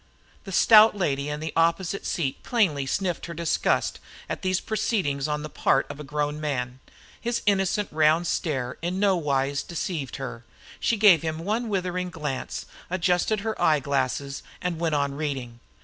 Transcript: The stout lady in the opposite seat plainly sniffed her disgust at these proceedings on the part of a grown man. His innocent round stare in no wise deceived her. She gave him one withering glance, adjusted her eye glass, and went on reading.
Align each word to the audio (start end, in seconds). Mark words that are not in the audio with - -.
The 0.45 0.51
stout 0.51 0.97
lady 0.97 1.29
in 1.29 1.41
the 1.41 1.53
opposite 1.55 2.07
seat 2.07 2.41
plainly 2.41 2.87
sniffed 2.87 3.27
her 3.27 3.35
disgust 3.35 3.99
at 4.27 4.41
these 4.41 4.59
proceedings 4.59 5.27
on 5.27 5.43
the 5.43 5.47
part 5.49 5.85
of 5.91 5.99
a 5.99 6.03
grown 6.03 6.41
man. 6.41 6.79
His 7.21 7.43
innocent 7.45 7.87
round 7.91 8.25
stare 8.25 8.79
in 8.81 8.99
no 8.99 9.15
wise 9.15 9.61
deceived 9.61 10.15
her. 10.15 10.43
She 10.79 10.97
gave 10.97 11.21
him 11.21 11.37
one 11.37 11.69
withering 11.69 12.09
glance, 12.09 12.65
adjusted 12.89 13.41
her 13.41 13.61
eye 13.61 13.79
glass, 13.79 14.41
and 14.59 14.79
went 14.79 14.95
on 14.95 15.13
reading. 15.13 15.59